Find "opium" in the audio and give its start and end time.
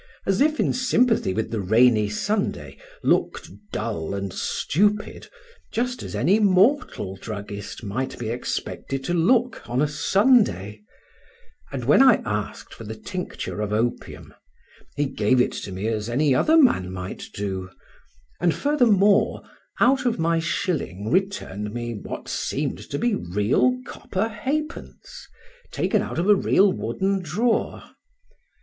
13.71-14.33